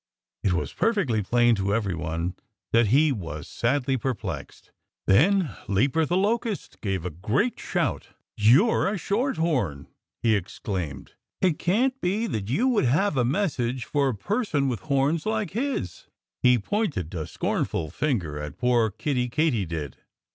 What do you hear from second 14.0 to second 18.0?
a person with horns like his!" He pointed a scornful